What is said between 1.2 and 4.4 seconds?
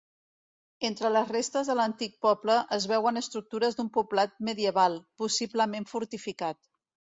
restes de l'antic poble es veuen estructures d'un poblat